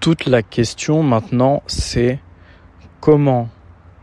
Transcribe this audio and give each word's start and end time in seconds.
Toute 0.00 0.26
la 0.26 0.44
question 0.44 1.02
maintenant, 1.02 1.62
c'est 1.66 2.20
comment 3.00 3.48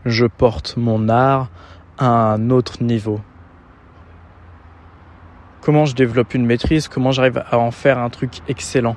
je 0.04 0.26
porte 0.26 0.76
mon 0.76 1.08
art 1.08 1.48
à 1.96 2.32
un 2.32 2.50
autre 2.50 2.82
niveau. 2.82 3.20
Comment 5.62 5.86
je 5.86 5.94
développe 5.94 6.34
une 6.34 6.44
maîtrise, 6.44 6.88
comment 6.88 7.12
j'arrive 7.12 7.42
à 7.50 7.58
en 7.58 7.70
faire 7.70 7.98
un 7.98 8.10
truc 8.10 8.42
excellent. 8.46 8.94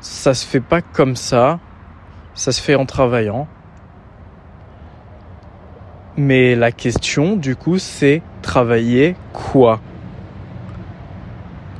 Ça 0.00 0.32
se 0.32 0.46
fait 0.46 0.60
pas 0.60 0.80
comme 0.80 1.14
ça, 1.14 1.60
ça 2.32 2.52
se 2.52 2.62
fait 2.62 2.74
en 2.74 2.86
travaillant. 2.86 3.48
Mais 6.16 6.56
la 6.56 6.72
question, 6.72 7.36
du 7.36 7.54
coup, 7.54 7.78
c'est 7.78 8.22
travailler 8.40 9.14
quoi? 9.34 9.80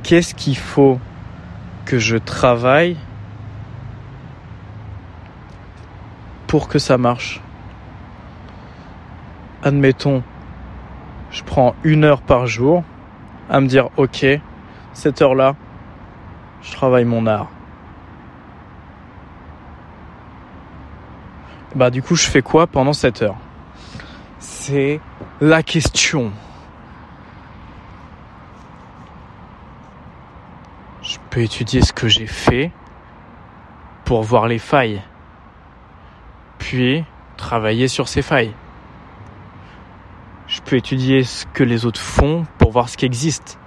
Qu'est-ce 0.03 0.35
qu'il 0.35 0.57
faut 0.57 0.99
que 1.85 1.97
je 1.97 2.17
travaille 2.17 2.97
pour 6.45 6.67
que 6.67 6.77
ça 6.77 6.97
marche? 6.97 7.41
Admettons, 9.63 10.21
je 11.31 11.41
prends 11.43 11.73
une 11.85 12.03
heure 12.03 12.21
par 12.21 12.47
jour 12.47 12.83
à 13.49 13.61
me 13.61 13.67
dire, 13.67 13.89
ok, 13.95 14.25
cette 14.91 15.21
heure-là, 15.21 15.55
je 16.61 16.73
travaille 16.73 17.05
mon 17.05 17.25
art. 17.25 17.47
Bah 21.75 21.89
du 21.89 22.03
coup, 22.03 22.15
je 22.15 22.27
fais 22.27 22.41
quoi 22.41 22.67
pendant 22.67 22.93
cette 22.93 23.21
heure? 23.21 23.37
C'est 24.39 24.99
la 25.39 25.63
question. 25.63 26.33
Peux 31.33 31.41
étudier 31.41 31.81
ce 31.81 31.93
que 31.93 32.07
j'ai 32.07 32.27
fait 32.27 32.71
pour 34.05 34.21
voir 34.21 34.47
les 34.47 34.59
failles, 34.59 35.01
puis 36.59 37.03
travailler 37.37 37.87
sur 37.87 38.07
ces 38.07 38.21
failles. 38.21 38.53
Je 40.45 40.61
peux 40.61 40.75
étudier 40.75 41.23
ce 41.23 41.47
que 41.47 41.63
les 41.63 41.87
autres 41.87 41.99
font 41.99 42.45
pour 42.59 42.69
voir 42.69 42.87
ce 42.87 42.97
qui 42.97 43.05
existe, 43.05 43.57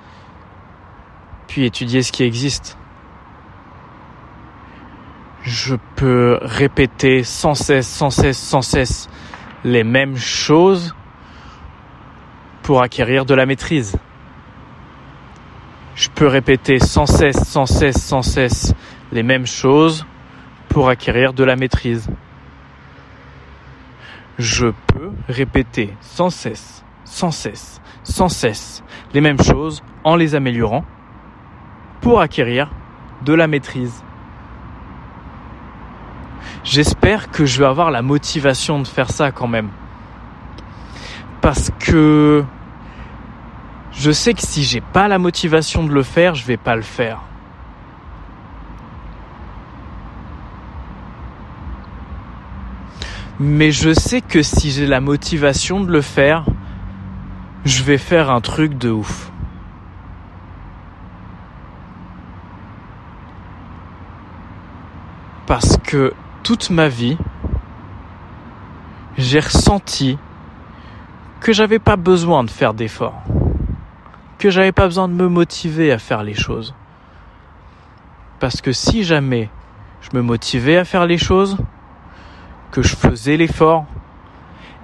puis 1.48 1.64
étudier 1.64 2.02
ce 2.02 2.12
qui 2.12 2.22
existe. 2.22 2.78
Je 5.42 5.74
peux 5.96 6.38
répéter 6.42 7.24
sans 7.24 7.54
cesse, 7.54 7.88
sans 7.88 8.10
cesse, 8.10 8.38
sans 8.38 8.62
cesse 8.62 9.08
les 9.64 9.82
mêmes 9.82 10.16
choses 10.16 10.94
pour 12.62 12.80
acquérir 12.80 13.24
de 13.24 13.34
la 13.34 13.44
maîtrise. 13.44 13.98
Je 15.96 16.10
peux 16.10 16.26
répéter 16.26 16.78
sans 16.78 17.06
cesse, 17.06 17.42
sans 17.48 17.64
cesse, 17.64 18.02
sans 18.02 18.20
cesse 18.20 18.74
les 19.12 19.22
mêmes 19.22 19.46
choses 19.46 20.04
pour 20.68 20.90
acquérir 20.90 21.32
de 21.32 21.42
la 21.42 21.56
maîtrise. 21.56 22.06
Je 24.38 24.66
peux 24.88 25.12
répéter 25.26 25.94
sans 26.02 26.28
cesse, 26.28 26.84
sans 27.06 27.30
cesse, 27.30 27.80
sans 28.04 28.28
cesse 28.28 28.84
les 29.14 29.22
mêmes 29.22 29.40
choses 29.40 29.82
en 30.04 30.16
les 30.16 30.34
améliorant 30.34 30.84
pour 32.02 32.20
acquérir 32.20 32.70
de 33.24 33.32
la 33.32 33.46
maîtrise. 33.46 34.04
J'espère 36.62 37.30
que 37.30 37.46
je 37.46 37.58
vais 37.58 37.66
avoir 37.66 37.90
la 37.90 38.02
motivation 38.02 38.80
de 38.80 38.86
faire 38.86 39.10
ça 39.10 39.32
quand 39.32 39.48
même. 39.48 39.70
Parce 41.40 41.70
que 41.78 42.44
je 43.96 44.10
sais 44.10 44.34
que 44.34 44.42
si 44.42 44.62
j'ai 44.62 44.80
pas 44.80 45.08
la 45.08 45.18
motivation 45.18 45.84
de 45.84 45.92
le 45.92 46.02
faire, 46.02 46.34
je 46.34 46.44
vais 46.44 46.56
pas 46.56 46.76
le 46.76 46.82
faire. 46.82 47.20
Mais 53.38 53.70
je 53.70 53.92
sais 53.92 54.22
que 54.22 54.42
si 54.42 54.70
j'ai 54.70 54.86
la 54.86 55.00
motivation 55.00 55.80
de 55.80 55.90
le 55.90 56.00
faire, 56.00 56.44
je 57.64 57.82
vais 57.82 57.98
faire 57.98 58.30
un 58.30 58.40
truc 58.40 58.78
de 58.78 58.90
ouf. 58.90 59.30
Parce 65.46 65.76
que 65.78 66.14
toute 66.42 66.70
ma 66.70 66.88
vie, 66.88 67.18
j'ai 69.18 69.40
ressenti 69.40 70.18
que 71.40 71.52
j'avais 71.52 71.78
pas 71.78 71.96
besoin 71.96 72.42
de 72.42 72.50
faire 72.50 72.74
d'efforts, 72.74 73.22
que 74.38 74.50
j'avais 74.50 74.72
pas 74.72 74.84
besoin 74.84 75.08
de 75.08 75.14
me 75.14 75.28
motiver 75.28 75.92
à 75.92 75.98
faire 75.98 76.22
les 76.22 76.34
choses. 76.34 76.74
Parce 78.38 78.60
que 78.60 78.72
si 78.72 79.02
jamais 79.02 79.48
je 80.02 80.16
me 80.16 80.22
motivais 80.22 80.76
à 80.76 80.84
faire 80.84 81.06
les 81.06 81.18
choses, 81.18 81.56
que 82.70 82.82
je 82.82 82.94
faisais 82.94 83.36
l'effort, 83.36 83.86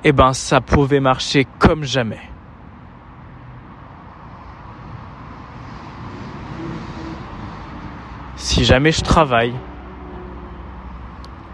eh 0.05 0.13
ben 0.13 0.33
ça 0.33 0.61
pouvait 0.61 1.01
marcher 1.01 1.47
comme 1.59 1.85
jamais. 1.85 2.21
Si 8.37 8.65
jamais 8.65 8.91
je 8.91 9.03
travaille, 9.03 9.55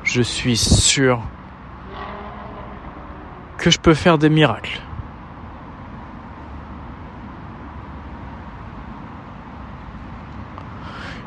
je 0.05 0.23
suis 0.23 0.57
sûr 0.57 1.21
que 3.59 3.71
je 3.71 3.79
peux 3.79 3.95
faire 3.95 4.17
des 4.17 4.31
miracles. 4.31 4.81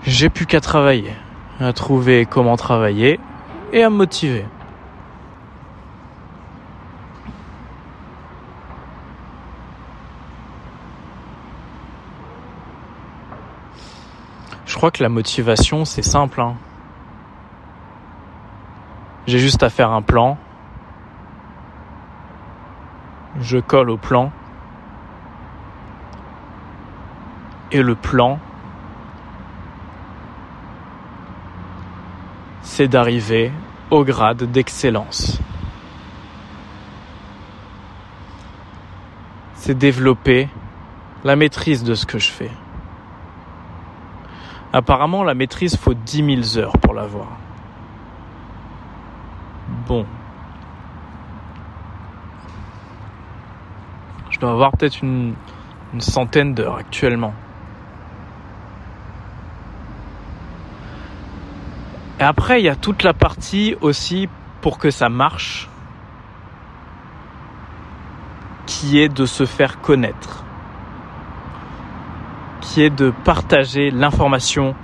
J'ai 0.04 0.30
plus 0.30 0.48
qu'à 0.48 0.62
travailler, 0.62 1.14
à 1.60 1.74
trouver 1.74 2.26
comment 2.26 2.58
travailler 2.58 3.20
et 3.72 3.84
à 3.84 3.90
me 3.92 3.98
motiver. 3.98 4.46
Je 14.66 14.76
crois 14.76 14.90
que 14.90 15.04
la 15.04 15.10
motivation, 15.10 15.86
c'est 15.86 16.02
simple. 16.02 16.42
Hein. 16.42 16.56
J'ai 19.28 19.38
juste 19.38 19.62
à 19.62 19.70
faire 19.70 19.92
un 19.92 20.02
plan. 20.02 20.40
Je 23.40 23.60
colle 23.60 23.92
au 23.92 23.98
plan. 23.98 24.32
Et 27.72 27.84
le 27.84 27.94
plan, 27.94 28.40
c'est 32.72 32.88
d'arriver 32.88 33.52
au 33.90 34.06
grade 34.06 34.44
d'excellence. 34.50 35.42
C'est 39.56 39.78
développer 39.78 40.48
la 41.26 41.36
maîtrise 41.36 41.84
de 41.84 41.96
ce 41.96 42.06
que 42.06 42.18
je 42.18 42.32
fais. 42.32 42.50
Apparemment, 44.72 45.26
la 45.26 45.34
maîtrise 45.34 45.76
faut 45.76 45.94
10 45.94 46.54
000 46.54 46.64
heures 46.64 46.78
pour 46.78 46.94
l'avoir. 46.94 47.28
Bon. 49.86 50.06
Je 54.30 54.40
dois 54.40 54.52
avoir 54.52 54.72
peut-être 54.72 55.02
une, 55.04 55.36
centaine 56.00 56.54
d'heures 56.54 56.78
actuellement. 56.78 57.34
Et 62.22 62.24
après, 62.24 62.62
il 62.62 62.66
y 62.66 62.70
a 62.70 62.76
toute 62.76 63.02
la 63.04 63.14
partie 63.14 63.76
aussi 63.82 64.30
pour 64.62 64.78
que 64.78 64.92
ça 64.92 65.10
marche, 65.10 65.68
qui 68.68 69.00
est 69.00 69.10
de 69.10 69.26
se 69.26 69.46
faire 69.46 69.82
connaître, 69.82 70.46
qui 72.62 72.84
est 72.84 72.92
de 72.92 73.12
partager 73.26 73.90
l'information 73.90 74.76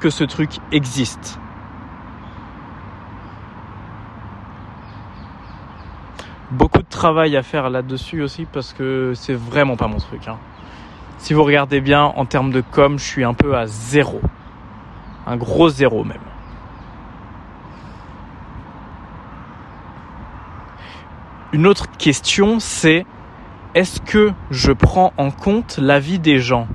que 0.00 0.10
ce 0.10 0.24
truc 0.24 0.50
existe. 0.72 1.38
beaucoup 6.50 6.82
de 6.82 6.88
travail 6.88 7.36
à 7.36 7.42
faire 7.42 7.70
là-dessus 7.70 8.22
aussi 8.22 8.44
parce 8.44 8.72
que 8.72 9.12
c'est 9.14 9.34
vraiment 9.34 9.76
pas 9.76 9.86
mon 9.86 9.98
truc. 9.98 10.26
Hein. 10.28 10.38
Si 11.18 11.32
vous 11.32 11.44
regardez 11.44 11.80
bien 11.80 12.02
en 12.02 12.24
termes 12.24 12.50
de 12.50 12.60
com, 12.60 12.98
je 12.98 13.04
suis 13.04 13.24
un 13.24 13.34
peu 13.34 13.56
à 13.56 13.66
zéro. 13.66 14.20
Un 15.26 15.36
gros 15.36 15.68
zéro 15.68 16.02
même. 16.04 16.29
Une 21.52 21.66
autre 21.66 21.90
question, 21.98 22.60
c'est 22.60 23.04
est-ce 23.74 24.00
que 24.00 24.32
je 24.50 24.72
prends 24.72 25.12
en 25.16 25.30
compte 25.30 25.78
l'avis 25.78 26.18
des 26.18 26.38
gens? 26.38 26.68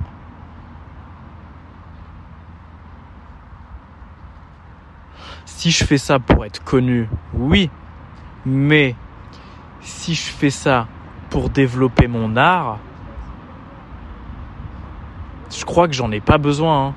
Si 5.44 5.70
je 5.70 5.84
fais 5.84 5.98
ça 5.98 6.18
pour 6.18 6.44
être 6.44 6.62
connu, 6.62 7.08
oui, 7.32 7.70
mais 8.44 8.94
si 9.80 10.14
je 10.14 10.30
fais 10.30 10.50
ça 10.50 10.86
pour 11.30 11.48
développer 11.48 12.06
mon 12.06 12.36
art, 12.36 12.78
je 15.50 15.64
crois 15.64 15.88
que 15.88 15.94
j'en 15.94 16.10
ai 16.12 16.20
pas 16.20 16.38
besoin. 16.38 16.88
Hein. 16.88 16.94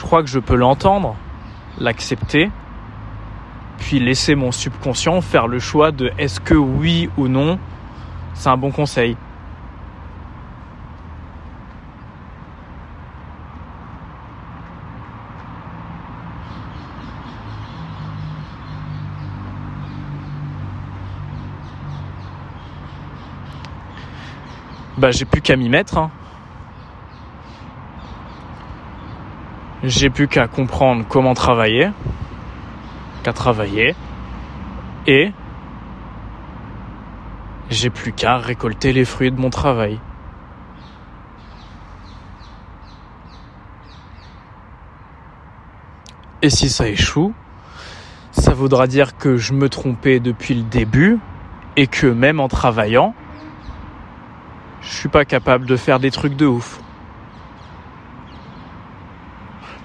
je 0.00 0.02
crois 0.02 0.22
que 0.22 0.30
je 0.30 0.38
peux 0.38 0.56
l'entendre, 0.56 1.14
l'accepter, 1.78 2.50
puis 3.90 3.98
laisser 3.98 4.36
mon 4.36 4.52
subconscient 4.52 5.20
faire 5.20 5.48
le 5.48 5.58
choix 5.58 5.90
de 5.90 6.12
est-ce 6.16 6.38
que 6.38 6.54
oui 6.54 7.10
ou 7.16 7.26
non 7.26 7.58
c'est 8.34 8.48
un 8.48 8.56
bon 8.56 8.70
conseil. 8.70 9.16
Bah 24.98 25.10
j'ai 25.10 25.24
plus 25.24 25.40
qu'à 25.40 25.56
m'y 25.56 25.68
mettre. 25.68 25.98
Hein. 25.98 26.12
J'ai 29.82 30.10
plus 30.10 30.28
qu'à 30.28 30.46
comprendre 30.46 31.04
comment 31.08 31.34
travailler, 31.34 31.90
qu'à 33.22 33.32
travailler, 33.32 33.94
et 35.06 35.32
j'ai 37.70 37.90
plus 37.90 38.12
qu'à 38.12 38.36
récolter 38.36 38.92
les 38.92 39.04
fruits 39.04 39.30
de 39.30 39.40
mon 39.40 39.50
travail. 39.50 40.00
Et 46.42 46.50
si 46.50 46.68
ça 46.70 46.88
échoue, 46.88 47.34
ça 48.32 48.54
voudra 48.54 48.86
dire 48.86 49.16
que 49.18 49.36
je 49.36 49.52
me 49.52 49.68
trompais 49.68 50.20
depuis 50.20 50.54
le 50.54 50.62
début 50.62 51.18
et 51.76 51.86
que 51.86 52.06
même 52.06 52.40
en 52.40 52.48
travaillant, 52.48 53.14
je 54.80 54.88
suis 54.88 55.08
pas 55.08 55.24
capable 55.24 55.66
de 55.66 55.76
faire 55.76 56.00
des 56.00 56.10
trucs 56.10 56.36
de 56.36 56.46
ouf. 56.46 56.80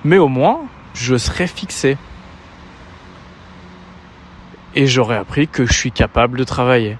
Mais 0.05 0.17
au 0.17 0.29
moins, 0.29 0.61
je 0.93 1.17
serai 1.17 1.47
fixé. 1.47 1.97
Et 4.75 4.87
j'aurais 4.87 5.15
appris 5.15 5.47
que 5.47 5.65
je 5.65 5.73
suis 5.73 5.91
capable 5.91 6.37
de 6.37 6.43
travailler. 6.43 6.97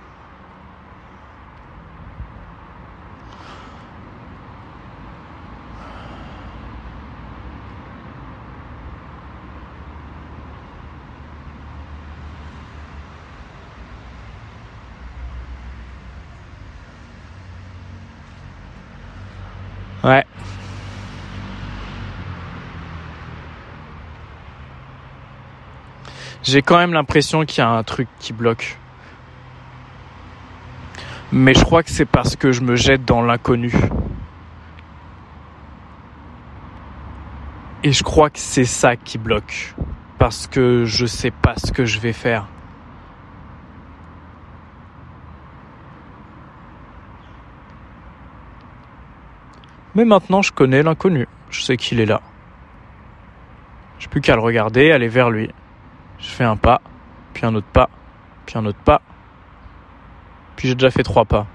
Ouais. 20.03 20.23
J'ai 26.45 26.61
quand 26.61 26.77
même 26.77 26.93
l'impression 26.93 27.43
qu'il 27.43 27.57
y 27.57 27.61
a 27.61 27.69
un 27.69 27.81
truc 27.81 28.07
qui 28.19 28.31
bloque. 28.31 28.77
Mais 31.31 31.55
je 31.55 31.63
crois 31.65 31.81
que 31.81 31.89
c'est 31.89 32.05
parce 32.05 32.35
que 32.35 32.51
je 32.51 32.61
me 32.61 32.75
jette 32.75 33.03
dans 33.03 33.23
l'inconnu. 33.23 33.73
Et 37.83 37.91
je 37.91 38.03
crois 38.03 38.29
que 38.29 38.37
c'est 38.37 38.65
ça 38.65 38.95
qui 38.95 39.17
bloque. 39.17 39.73
Parce 40.19 40.45
que 40.45 40.85
je 40.85 41.07
sais 41.07 41.31
pas 41.31 41.55
ce 41.57 41.71
que 41.71 41.83
je 41.83 41.99
vais 41.99 42.13
faire. 42.13 42.45
Mais 49.95 50.05
maintenant, 50.05 50.43
je 50.43 50.51
connais 50.51 50.83
l'inconnu. 50.83 51.27
Je 51.49 51.61
sais 51.63 51.75
qu'il 51.75 51.99
est 51.99 52.05
là. 52.05 52.21
J'ai 53.97 54.09
plus 54.09 54.21
qu'à 54.21 54.35
le 54.35 54.41
regarder, 54.41 54.91
aller 54.91 55.07
vers 55.07 55.31
lui. 55.31 55.49
Je 56.19 56.29
fais 56.29 56.43
un 56.43 56.55
pas, 56.55 56.81
puis 57.33 57.45
un 57.45 57.53
autre 57.55 57.67
pas, 57.67 57.89
puis 58.45 58.57
un 58.57 58.65
autre 58.65 58.79
pas. 58.79 59.01
Puis 60.55 60.67
j'ai 60.69 60.75
déjà 60.75 60.91
fait 60.91 61.03
trois 61.03 61.25
pas. 61.25 61.45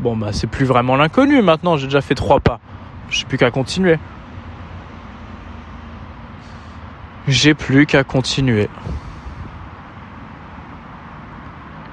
Bon 0.00 0.16
bah 0.16 0.32
c'est 0.32 0.46
plus 0.46 0.64
vraiment 0.64 0.96
l'inconnu 0.96 1.42
maintenant, 1.42 1.76
j'ai 1.76 1.86
déjà 1.86 2.00
fait 2.00 2.14
trois 2.14 2.40
pas. 2.40 2.60
J'ai 3.10 3.24
plus 3.24 3.38
qu'à 3.38 3.50
continuer. 3.50 3.98
J'ai 7.26 7.54
plus 7.54 7.86
qu'à 7.86 8.04
continuer. 8.04 8.68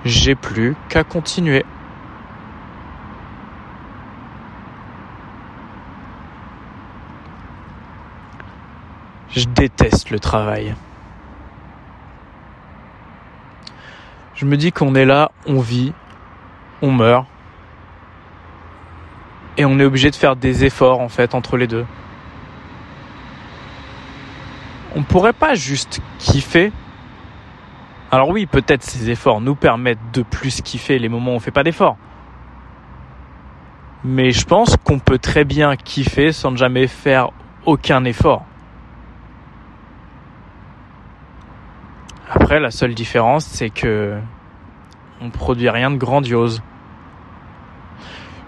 J'ai 0.06 0.36
plus 0.36 0.76
qu'à 0.88 1.04
continuer. 1.04 1.66
Je 9.30 9.46
déteste 9.46 10.12
le 10.12 10.20
travail. 10.20 10.76
Je 14.36 14.46
me 14.46 14.58
dis 14.58 14.72
qu'on 14.72 14.96
est 14.96 15.06
là, 15.06 15.32
on 15.46 15.60
vit, 15.60 15.94
on 16.82 16.92
meurt. 16.92 17.26
Et 19.58 19.64
on 19.64 19.80
est 19.80 19.86
obligé 19.86 20.12
de 20.12 20.16
faire 20.16 20.36
des 20.36 20.66
efforts 20.66 21.00
en 21.00 21.08
fait 21.08 21.34
entre 21.34 21.56
les 21.56 21.68
deux. 21.68 21.86
On 24.96 25.04
pourrait 25.04 25.34
pas 25.34 25.56
juste 25.56 26.02
kiffer. 26.20 26.72
Alors 28.12 28.30
oui, 28.30 28.46
peut-être 28.46 28.84
ces 28.84 29.10
efforts 29.10 29.42
nous 29.42 29.56
permettent 29.56 30.12
de 30.14 30.22
plus 30.22 30.62
kiffer 30.62 31.00
les 31.00 31.10
moments 31.10 31.32
où 31.32 31.36
on 31.36 31.40
fait 31.40 31.52
pas 31.52 31.64
d'efforts. 31.64 31.98
Mais 34.04 34.32
je 34.32 34.46
pense 34.46 34.78
qu'on 34.84 35.00
peut 35.00 35.18
très 35.18 35.46
bien 35.46 35.76
kiffer 35.76 36.32
sans 36.32 36.56
jamais 36.56 36.88
faire 36.88 37.32
aucun 37.66 38.04
effort. 38.06 38.46
Après, 42.30 42.60
la 42.60 42.72
seule 42.72 42.96
différence, 42.96 43.46
c'est 43.46 43.70
que 43.70 44.18
on 45.22 45.30
produit 45.30 45.70
rien 45.70 45.92
de 45.92 45.98
grandiose. 45.98 46.62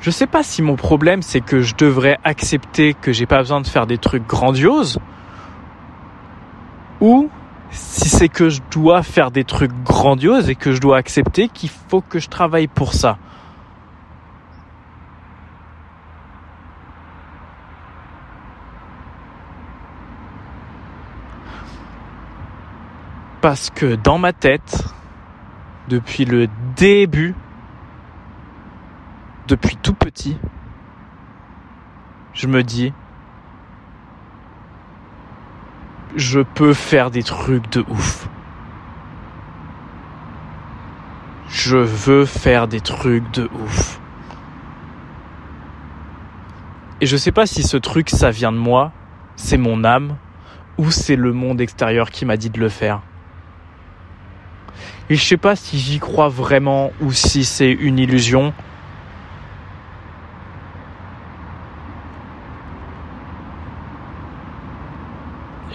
Je 0.02 0.12
sais 0.12 0.28
pas 0.28 0.44
si 0.44 0.62
mon 0.62 0.76
problème, 0.76 1.22
c'est 1.22 1.42
que 1.42 1.62
je 1.62 1.76
devrais 1.76 2.18
accepter 2.24 2.94
que 2.94 3.12
j'ai 3.12 3.26
pas 3.26 3.40
besoin 3.40 3.62
de 3.62 3.68
faire 3.68 3.88
des 3.88 3.98
trucs 3.98 4.26
grandioses, 4.26 5.00
ou 7.02 7.30
si 7.72 8.10
c'est 8.10 8.30
que 8.30 8.50
je 8.50 8.62
dois 8.72 9.04
faire 9.04 9.32
des 9.32 9.44
trucs 9.44 9.74
grandioses 9.84 10.50
et 10.50 10.56
que 10.56 10.72
je 10.72 10.80
dois 10.80 10.98
accepter 10.98 11.50
qu'il 11.50 11.70
faut 11.70 12.02
que 12.02 12.20
je 12.20 12.30
travaille 12.30 12.68
pour 12.68 12.94
ça. 12.94 13.18
Parce 23.48 23.70
que 23.70 23.96
dans 23.96 24.18
ma 24.18 24.34
tête, 24.34 24.84
depuis 25.88 26.26
le 26.26 26.50
début, 26.76 27.34
depuis 29.48 29.78
tout 29.78 29.94
petit, 29.94 30.38
je 32.34 32.48
me 32.48 32.62
dis, 32.62 32.92
je 36.18 36.42
peux 36.42 36.74
faire 36.74 37.10
des 37.10 37.24
trucs 37.24 37.72
de 37.72 37.86
ouf. 37.88 38.28
Je 41.48 41.78
veux 41.78 42.26
faire 42.26 42.68
des 42.68 42.82
trucs 42.82 43.32
de 43.32 43.50
ouf. 43.64 44.02
Et 47.00 47.06
je 47.06 47.16
sais 47.16 47.32
pas 47.32 47.46
si 47.46 47.64
ce 47.64 47.78
truc 47.78 48.10
ça 48.10 48.30
vient 48.30 48.52
de 48.52 48.58
moi, 48.58 48.92
c'est 49.38 49.58
mon 49.58 49.86
âme, 49.86 50.18
ou 50.78 50.92
c'est 50.92 51.16
le 51.16 51.32
monde 51.32 51.62
extérieur 51.62 52.12
qui 52.12 52.26
m'a 52.26 52.36
dit 52.36 52.50
de 52.50 52.60
le 52.60 52.68
faire. 52.68 53.04
Et 55.10 55.16
je 55.16 55.24
sais 55.24 55.38
pas 55.38 55.56
si 55.56 55.78
j'y 55.78 56.00
crois 56.00 56.30
vraiment 56.30 56.92
ou 57.02 57.12
si 57.12 57.46
c'est 57.46 57.72
une 57.72 58.00
illusion. 58.00 58.54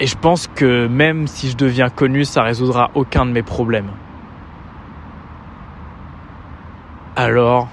Et 0.00 0.06
je 0.06 0.16
pense 0.16 0.48
que 0.48 0.86
même 0.88 1.26
si 1.26 1.50
je 1.50 1.56
deviens 1.56 1.88
connu, 1.88 2.24
ça 2.24 2.42
résoudra 2.42 2.90
aucun 2.94 3.24
de 3.24 3.30
mes 3.30 3.42
problèmes. 3.42 3.92
Alors, 7.14 7.68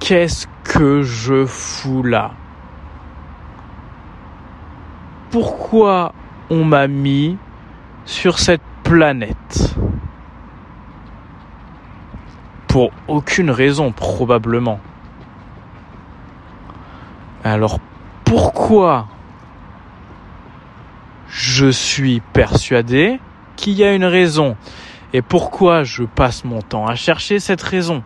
qu'est-ce 0.00 0.46
que 0.62 1.02
je 1.02 1.44
fous 1.44 2.02
là? 2.02 2.32
Pourquoi 5.30 6.12
on 6.50 6.64
m'a 6.64 6.86
mis 6.86 7.36
sur 8.04 8.38
cette 8.38 8.62
planète? 8.84 9.74
Pour 12.68 12.90
aucune 13.08 13.50
raison, 13.50 13.90
probablement. 13.92 14.78
Alors 17.42 17.80
pourquoi 18.24 19.08
je 21.28 21.70
suis 21.70 22.20
persuadé 22.20 23.20
qu'il 23.56 23.72
y 23.72 23.84
a 23.84 23.94
une 23.94 24.04
raison? 24.04 24.56
Et 25.14 25.22
pourquoi 25.22 25.82
je 25.82 26.04
passe 26.04 26.44
mon 26.44 26.60
temps 26.60 26.86
à 26.86 26.94
chercher 26.94 27.40
cette 27.40 27.62
raison? 27.62 28.04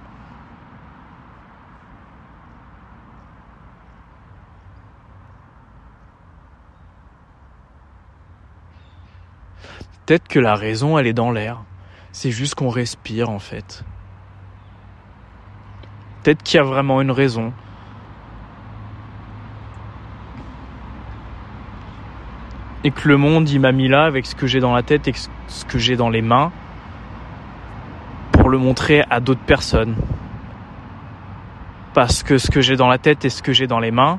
Peut-être 10.06 10.28
que 10.28 10.38
la 10.38 10.54
raison, 10.54 10.98
elle 10.98 11.06
est 11.06 11.12
dans 11.12 11.32
l'air. 11.32 11.62
C'est 12.12 12.30
juste 12.30 12.54
qu'on 12.54 12.68
respire 12.68 13.30
en 13.30 13.38
fait. 13.38 13.84
Peut-être 16.22 16.42
qu'il 16.42 16.58
y 16.58 16.60
a 16.60 16.64
vraiment 16.64 17.00
une 17.00 17.10
raison. 17.10 17.52
Et 22.84 22.90
que 22.90 23.08
le 23.08 23.16
monde, 23.16 23.48
il 23.48 23.60
m'a 23.60 23.72
mis 23.72 23.88
là 23.88 24.04
avec 24.04 24.26
ce 24.26 24.34
que 24.34 24.46
j'ai 24.46 24.60
dans 24.60 24.74
la 24.74 24.82
tête 24.82 25.08
et 25.08 25.14
ce 25.48 25.64
que 25.64 25.78
j'ai 25.78 25.96
dans 25.96 26.10
les 26.10 26.22
mains 26.22 26.52
pour 28.32 28.48
le 28.48 28.58
montrer 28.58 29.04
à 29.08 29.20
d'autres 29.20 29.40
personnes. 29.40 29.94
Parce 31.94 32.22
que 32.22 32.38
ce 32.38 32.50
que 32.50 32.60
j'ai 32.60 32.76
dans 32.76 32.88
la 32.88 32.98
tête 32.98 33.24
et 33.24 33.30
ce 33.30 33.42
que 33.42 33.52
j'ai 33.52 33.66
dans 33.66 33.78
les 33.78 33.90
mains, 33.90 34.18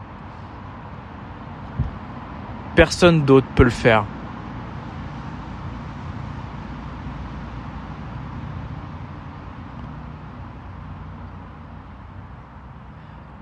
personne 2.75 3.23
d'autre 3.23 3.47
peut 3.55 3.63
le 3.63 3.69
faire. 3.69 4.05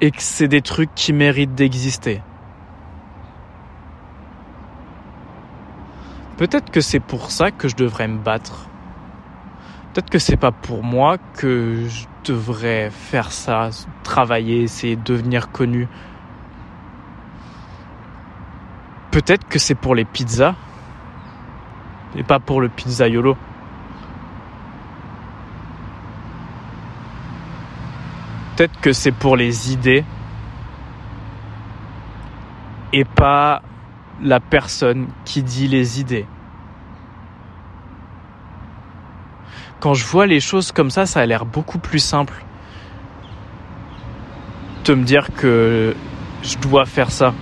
Et 0.01 0.10
que 0.10 0.22
c'est 0.22 0.48
des 0.48 0.62
trucs 0.62 0.93
qui 0.96 1.13
méritent 1.13 1.53
d'exister. 1.53 2.22
Peut-être 6.38 6.72
que 6.72 6.81
c'est 6.81 7.00
pour 7.00 7.29
ça 7.29 7.51
que 7.51 7.67
je 7.67 7.75
devrais 7.75 8.08
me 8.08 8.17
battre. 8.17 8.67
Peut-être 9.93 10.10
que 10.10 10.17
c'est 10.17 10.38
pas 10.38 10.51
pour 10.51 10.84
moi 10.84 11.17
que 11.36 11.86
je 11.88 12.05
devrais 12.25 12.89
faire 12.89 13.31
ça, 13.31 13.70
travailler, 14.03 14.63
essayer 14.63 14.96
de 14.96 15.03
devenir 15.03 15.51
connu. 15.51 15.88
Peut-être 19.12 19.48
que 19.48 19.60
c'est 19.60 19.75
pour 19.75 19.93
les 19.93 20.05
pizzas 20.05 20.55
et 22.15 22.24
pas 22.24 22.39
pour 22.39 22.60
le 22.60 22.70
pizzaiolo. 22.70 23.38
Peut-être 28.62 28.80
que 28.80 28.94
c'est 28.94 29.12
pour 29.12 29.38
les 29.38 29.74
idées 29.74 30.03
et 32.94 33.03
pas 33.06 33.63
la 34.22 34.39
personne 34.39 35.08
qui 35.25 35.41
dit 35.41 35.68
les 35.68 36.00
idées. 36.00 36.27
Quand 39.80 39.96
je 39.96 40.06
vois 40.06 40.27
les 40.27 40.39
choses 40.39 40.72
comme 40.72 40.91
ça, 40.91 41.08
ça 41.08 41.22
a 41.22 41.25
l'air 41.25 41.44
beaucoup 41.44 41.80
plus 41.80 41.98
simple 41.98 42.36
de 44.86 44.94
me 44.94 45.06
dire 45.06 45.34
que 45.34 45.96
je 46.44 46.60
dois 46.60 46.86
faire 46.86 47.10
ça. 47.10 47.34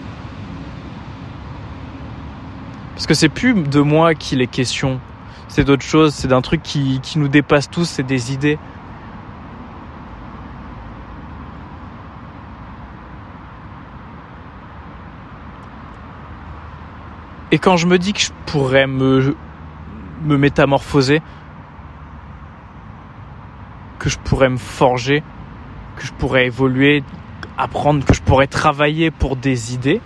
Parce 2.93 3.07
que 3.07 3.13
c'est 3.13 3.27
plus 3.27 3.53
de 3.55 3.81
moi 3.81 4.15
qu'il 4.15 4.41
est 4.41 4.47
question. 4.47 5.01
C'est 5.49 5.65
d'autre 5.65 5.83
chose, 5.83 6.13
c'est 6.13 6.29
d'un 6.29 6.41
truc 6.41 6.63
qui, 6.63 7.01
qui 7.01 7.19
nous 7.19 7.27
dépasse 7.27 7.69
tous, 7.69 7.83
c'est 7.83 8.03
des 8.03 8.31
idées. 8.31 8.57
Et 17.51 17.57
quand 17.57 17.77
je 17.77 17.87
me 17.87 17.97
dis 17.97 18.13
que 18.13 18.19
je 18.19 18.31
pourrais 18.45 18.85
me, 18.85 19.35
métamorphoser, 20.23 21.21
que 23.97 24.09
je 24.09 24.19
pourrais 24.19 24.49
me 24.49 24.57
forger, 24.57 25.23
que 25.97 26.05
je 26.05 26.13
pourrais 26.13 26.45
évoluer, 26.45 27.03
apprendre, 27.57 28.05
que 28.05 28.13
je 28.13 28.21
pourrais 28.21 28.47
travailler 28.47 29.09
pour 29.09 29.35
des 29.35 29.73
idées, 29.73 29.99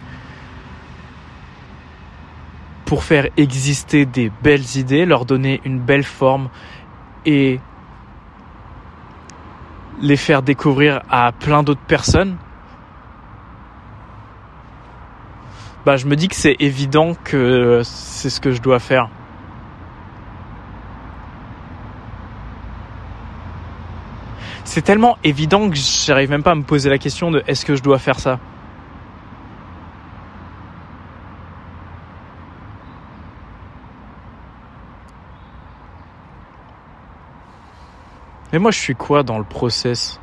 pour 2.85 3.03
faire 3.03 3.27
exister 3.35 4.05
des 4.05 4.31
belles 4.41 4.77
idées, 4.77 5.05
leur 5.05 5.25
donner 5.25 5.59
une 5.65 5.79
belle 5.79 6.03
forme 6.03 6.49
et 7.25 7.59
les 10.01 10.17
faire 10.17 10.43
découvrir 10.43 11.01
à 11.09 11.31
plein 11.33 11.61
d'autres 11.63 11.81
personnes, 11.81 12.37
bah, 15.85 15.97
je 15.97 16.05
me 16.07 16.15
dis 16.15 16.29
que 16.29 16.35
c'est 16.35 16.55
évident 16.59 17.13
que 17.23 17.81
c'est 17.83 18.29
ce 18.29 18.39
que 18.39 18.51
je 18.51 18.61
dois 18.61 18.79
faire. 18.79 19.09
C'est 24.63 24.81
tellement 24.81 25.17
évident 25.23 25.69
que 25.69 25.75
j'arrive 25.75 26.29
même 26.29 26.41
pas 26.41 26.51
à 26.51 26.55
me 26.55 26.63
poser 26.63 26.89
la 26.89 26.97
question 26.97 27.31
de 27.31 27.43
est-ce 27.47 27.65
que 27.65 27.75
je 27.75 27.83
dois 27.83 27.99
faire 27.99 28.19
ça. 28.19 28.39
Mais 38.51 38.59
moi, 38.59 38.71
je 38.71 38.79
suis 38.79 38.95
quoi 38.95 39.23
dans 39.23 39.37
le 39.37 39.43
process? 39.43 40.19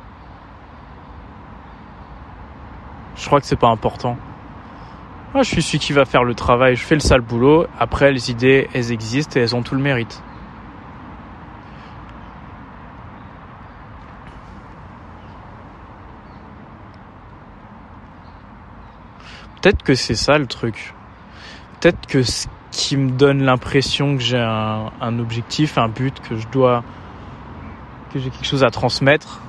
Je 3.15 3.25
crois 3.25 3.39
que 3.39 3.45
c'est 3.45 3.59
pas 3.59 3.67
important. 3.67 4.17
Moi, 5.33 5.43
je 5.43 5.49
suis 5.49 5.61
celui 5.61 5.79
qui 5.79 5.93
va 5.93 6.03
faire 6.03 6.25
le 6.25 6.35
travail, 6.35 6.75
je 6.75 6.83
fais 6.83 6.95
le 6.95 6.99
sale 6.99 7.21
boulot. 7.21 7.65
Après, 7.79 8.11
les 8.11 8.31
idées, 8.31 8.67
elles 8.73 8.91
existent 8.91 9.39
et 9.39 9.43
elles 9.43 9.55
ont 9.55 9.61
tout 9.61 9.75
le 9.75 9.81
mérite. 9.81 10.21
Peut-être 19.61 19.83
que 19.83 19.95
c'est 19.95 20.15
ça 20.15 20.37
le 20.37 20.47
truc. 20.47 20.93
Peut-être 21.79 22.07
que 22.07 22.23
ce 22.23 22.47
qui 22.71 22.97
me 22.97 23.11
donne 23.11 23.41
l'impression 23.41 24.17
que 24.17 24.21
j'ai 24.21 24.37
un, 24.37 24.91
un, 24.99 25.19
objectif, 25.19 25.77
un 25.77 25.87
but, 25.87 26.19
que 26.19 26.35
je 26.35 26.47
dois, 26.49 26.83
que 28.11 28.19
j'ai 28.19 28.31
quelque 28.31 28.45
chose 28.45 28.65
à 28.65 28.69
transmettre, 28.69 29.39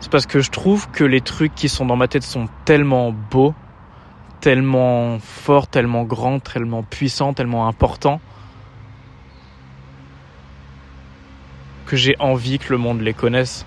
c'est 0.00 0.12
parce 0.12 0.26
que 0.26 0.40
je 0.40 0.50
trouve 0.50 0.90
que 0.90 1.04
les 1.04 1.22
trucs 1.22 1.54
qui 1.54 1.70
sont 1.70 1.86
dans 1.86 1.96
ma 1.96 2.06
tête 2.06 2.22
sont 2.22 2.48
tellement 2.66 3.12
beaux 3.12 3.54
tellement 4.44 5.18
fort, 5.20 5.68
tellement 5.68 6.04
grand, 6.04 6.38
tellement 6.38 6.82
puissant, 6.82 7.32
tellement 7.32 7.66
important 7.66 8.20
que 11.86 11.96
j'ai 11.96 12.14
envie 12.18 12.58
que 12.58 12.70
le 12.70 12.76
monde 12.76 13.00
les 13.00 13.14
connaisse. 13.14 13.64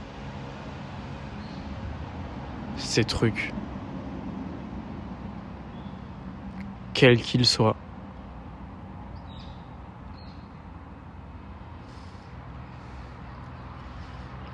Ces 2.76 3.04
trucs. 3.06 3.56
Quels 6.94 7.24
qu'ils 7.24 7.48
soient. 7.48 7.76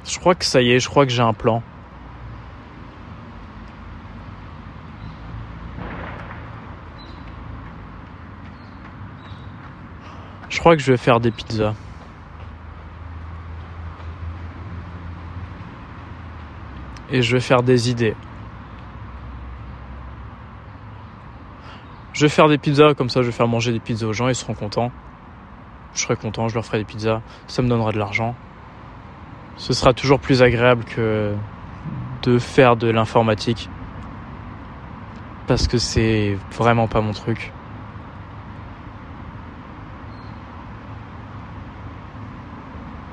Je 0.06 0.18
crois 0.20 0.36
que 0.36 0.46
ça 0.46 0.62
y 0.62 0.72
est, 0.72 0.80
je 0.80 0.88
crois 0.88 1.06
que 1.06 1.12
j'ai 1.12 1.22
un 1.22 1.34
plan. 1.34 1.62
Crois 10.64 10.78
que 10.78 10.82
je 10.82 10.94
vais 10.94 10.98
faire 10.98 11.20
des 11.20 11.32
pizzas. 11.32 11.74
Et 17.12 17.22
je 17.22 17.36
vais 17.36 17.42
faire 17.42 17.64
des 17.64 17.90
idées. 17.90 18.16
Je 22.14 22.22
vais 22.22 22.30
faire 22.30 22.48
des 22.48 22.58
pizzas, 22.58 22.94
comme 22.94 23.10
ça 23.10 23.22
je 23.22 23.26
vais 23.26 23.34
faire 23.34 23.50
manger 23.50 23.74
des 23.74 23.82
pizzas 23.82 24.08
aux 24.08 24.14
gens, 24.14 24.30
ils 24.30 24.36
seront 24.36 24.54
contents. 24.54 24.90
Je 25.96 26.00
serai 26.00 26.16
content, 26.16 26.48
je 26.48 26.54
leur 26.54 26.64
ferai 26.64 26.78
des 26.78 26.86
pizzas, 26.86 27.22
ça 27.48 27.62
me 27.62 27.68
donnera 27.68 27.92
de 27.92 28.00
l'argent. 28.00 28.34
Ce 29.58 29.74
sera 29.74 29.92
toujours 29.94 30.22
plus 30.22 30.42
agréable 30.44 30.86
que 30.86 31.36
de 32.22 32.40
faire 32.40 32.78
de 32.78 32.90
l'informatique. 32.90 33.70
Parce 35.46 35.68
que 35.68 35.78
c'est 35.78 36.38
vraiment 36.52 36.88
pas 36.88 37.02
mon 37.02 37.12
truc. 37.12 37.52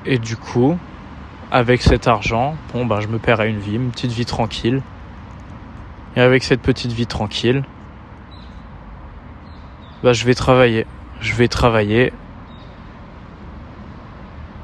Et 0.07 0.19
du 0.19 0.37
coup, 0.37 0.79
avec 1.51 1.83
cet 1.83 2.09
argent, 2.09 2.57
bon 2.73 2.87
bah 2.87 3.01
je 3.01 3.09
me 3.09 3.19
paierai 3.19 3.51
une 3.51 3.59
vie, 3.59 3.75
une 3.75 3.91
petite 3.91 4.13
vie 4.13 4.25
tranquille. 4.25 4.83
Et 6.17 6.21
avec 6.21 6.43
cette 6.43 6.63
petite 6.63 6.93
vie 6.93 7.07
tranquille, 7.07 7.65
bah 10.03 10.15
je 10.15 10.25
vais 10.25 10.35
travailler. 10.35 10.87
Je 11.21 11.35
vais 11.35 11.49
travailler. 11.49 12.15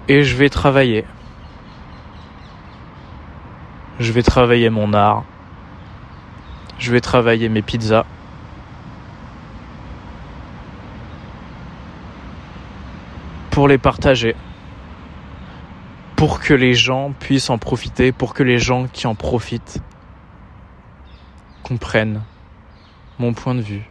Et 0.08 0.22
je 0.22 0.36
vais 0.36 0.48
travailler. 0.48 1.04
Je 4.00 4.12
vais 4.12 4.22
travailler 4.22 4.70
mon 4.70 4.94
art. 4.94 5.24
Je 6.78 6.92
vais 6.92 7.02
travailler 7.02 7.50
mes 7.50 7.62
pizzas. 7.62 8.06
Pour 13.50 13.68
les 13.68 13.78
partager 13.78 14.34
pour 16.16 16.40
que 16.40 16.54
les 16.54 16.73
gens 16.73 17.12
puissent 17.12 17.50
en 17.50 17.58
profiter, 17.58 18.11
pour 18.11 18.32
que 18.32 18.42
les 18.42 18.58
gens 18.58 18.88
qui 18.88 19.06
en 19.06 19.14
profitent 19.14 19.82
comprennent 21.62 22.23
mon 23.18 23.35
point 23.35 23.54
de 23.54 23.61
vue. 23.61 23.85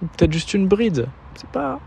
Peut-être 0.00 0.32
juste 0.32 0.54
une 0.54 0.66
bride, 0.66 1.08
c'est 1.34 1.48
pas. 1.48 1.78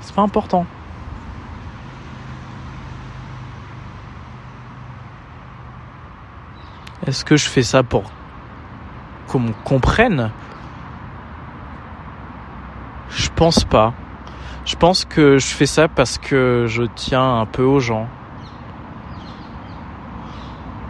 C'est 0.00 0.14
pas 0.14 0.22
important. 0.22 0.64
Est-ce 7.06 7.24
que 7.24 7.36
je 7.36 7.48
fais 7.48 7.62
ça 7.62 7.82
pour 7.82 8.04
qu'on 9.26 9.52
comprenne? 9.64 10.30
Je 13.10 13.28
pense 13.30 13.64
pas. 13.64 13.92
Je 14.64 14.76
pense 14.76 15.04
que 15.04 15.36
je 15.36 15.46
fais 15.46 15.66
ça 15.66 15.88
parce 15.88 16.16
que 16.16 16.64
je 16.68 16.84
tiens 16.84 17.40
un 17.40 17.46
peu 17.46 17.62
aux 17.62 17.80
gens. 17.80 18.08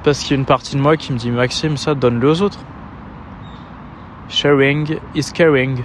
Parce 0.05 0.21
qu'il 0.21 0.31
y 0.31 0.35
a 0.35 0.37
une 0.37 0.45
partie 0.45 0.77
de 0.77 0.81
moi 0.81 0.97
qui 0.97 1.13
me 1.13 1.19
dit 1.19 1.31
Maxime, 1.31 1.77
ça 1.77 1.95
donne-le 1.95 2.29
aux 2.29 2.43
autres. 2.43 2.61
Sharing 4.29 4.99
is 5.17 5.33
caring. 5.33 5.83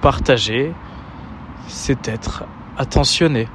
Partager, 0.00 0.72
c'est 1.66 2.06
être 2.06 2.44
attentionné. 2.78 3.48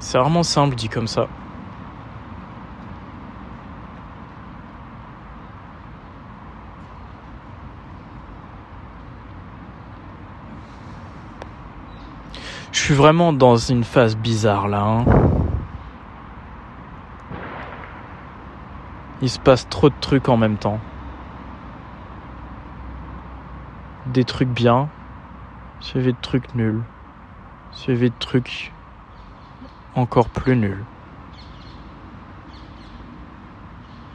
C'est 0.00 0.18
vraiment 0.18 0.42
simple 0.42 0.74
dit 0.74 0.88
comme 0.88 1.06
ça. 1.06 1.28
Suis 12.84 12.94
vraiment 12.94 13.32
dans 13.32 13.56
une 13.56 13.82
phase 13.82 14.14
bizarre 14.14 14.68
là. 14.68 14.82
Hein. 14.82 15.06
Il 19.22 19.30
se 19.30 19.38
passe 19.38 19.66
trop 19.70 19.88
de 19.88 19.94
trucs 20.02 20.28
en 20.28 20.36
même 20.36 20.58
temps. 20.58 20.78
Des 24.04 24.24
trucs 24.24 24.50
bien, 24.50 24.90
suivi 25.80 26.12
de 26.12 26.18
trucs 26.20 26.54
nuls, 26.54 26.82
suivi 27.72 28.10
de 28.10 28.14
trucs 28.18 28.70
encore 29.94 30.28
plus 30.28 30.54
nuls. 30.54 30.84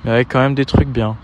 Mais 0.05 0.11
avec 0.11 0.29
quand 0.29 0.41
même 0.41 0.53
des 0.53 0.65
trucs 0.65 0.89
bien. 0.89 1.17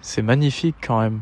C'est 0.00 0.22
magnifique 0.22 0.74
quand 0.82 0.98
même. 0.98 1.20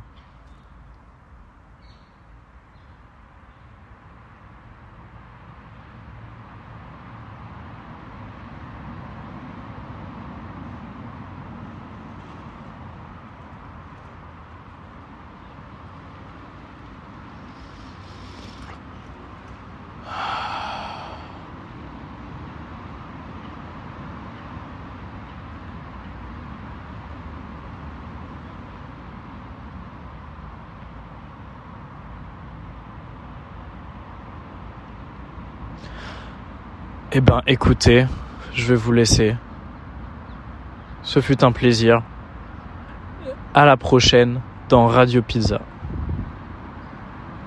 Eh 37.18 37.22
ben, 37.22 37.40
écoutez, 37.46 38.04
je 38.52 38.66
vais 38.66 38.74
vous 38.74 38.92
laisser. 38.92 39.36
Ce 41.02 41.20
fut 41.20 41.42
un 41.44 41.50
plaisir. 41.50 42.02
À 43.54 43.64
la 43.64 43.78
prochaine 43.78 44.42
dans 44.68 44.86
Radio 44.86 45.22
Pizza. 45.22 45.62